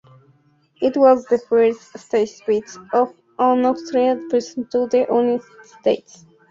[0.81, 6.25] It was the first state visit of an Austrian President to the United States.